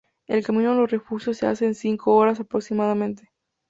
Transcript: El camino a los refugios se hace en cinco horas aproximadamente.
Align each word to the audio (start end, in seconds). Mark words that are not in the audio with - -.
El 0.25 0.43
camino 0.43 0.71
a 0.71 0.73
los 0.73 0.89
refugios 0.89 1.37
se 1.37 1.45
hace 1.45 1.63
en 1.67 1.75
cinco 1.75 2.15
horas 2.15 2.39
aproximadamente. 2.39 3.29